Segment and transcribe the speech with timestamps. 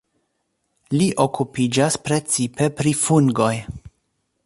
[1.01, 3.55] Li okupiĝas precipe pri fungoj.